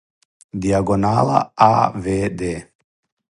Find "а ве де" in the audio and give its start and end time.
1.69-2.53